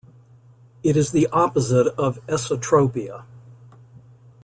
It 0.81 0.97
is 0.97 1.11
the 1.11 1.27
opposite 1.27 1.85
of 1.89 2.25
esotropia. 2.25 3.23